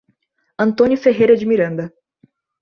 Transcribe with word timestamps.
Antônio 0.57 0.97
Ferreira 0.97 1.35
de 1.35 1.45
Miranda 1.45 1.93